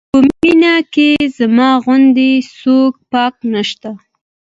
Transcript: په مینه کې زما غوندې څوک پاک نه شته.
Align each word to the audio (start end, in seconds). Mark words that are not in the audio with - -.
په 0.11 0.19
مینه 0.41 0.75
کې 0.93 1.09
زما 1.37 1.69
غوندې 1.83 2.31
څوک 2.59 2.93
پاک 3.11 3.35
نه 3.53 3.61
شته. 3.69 3.91